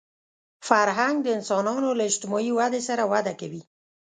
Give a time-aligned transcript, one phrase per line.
[0.67, 3.61] فرهنګ د انسانانو له اجتماعي ودې سره وده کوي